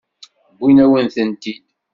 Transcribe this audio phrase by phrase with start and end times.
[0.59, 1.65] Wwin-awen-tent-id.